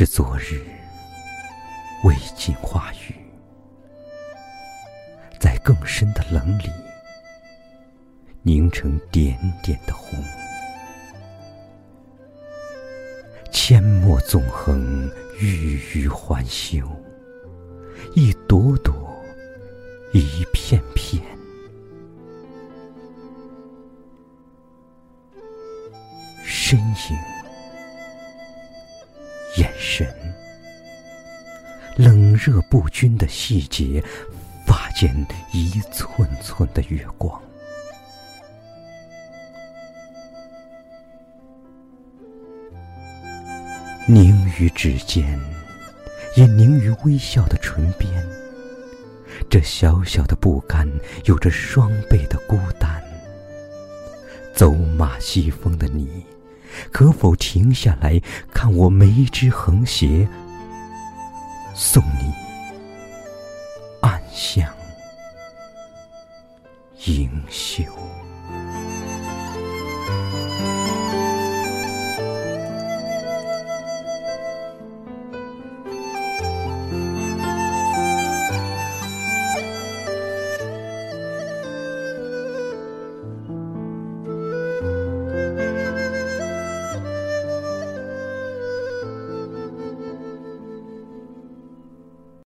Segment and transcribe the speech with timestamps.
[0.00, 0.62] 是昨日
[2.04, 3.16] 未尽话语，
[5.40, 6.70] 在更深的冷里
[8.42, 10.16] 凝成点点的红。
[13.50, 16.88] 阡陌纵横，郁郁还休，
[18.14, 18.94] 一朵朵，
[20.12, 21.20] 一片片。
[26.44, 27.18] 身影，
[29.90, 30.06] 神，
[31.96, 34.04] 冷热不均的细节，
[34.66, 37.40] 发间一寸寸的月光，
[44.06, 45.40] 凝于指尖，
[46.36, 48.12] 也凝于微笑的唇边。
[49.48, 50.86] 这小小的不甘，
[51.24, 53.02] 有着双倍的孤单。
[54.54, 56.26] 走马西风的你。
[56.92, 58.20] 可否停下来
[58.52, 60.28] 看我眉之横斜，
[61.74, 62.32] 送你
[64.00, 64.68] 暗香
[67.04, 67.82] 盈袖。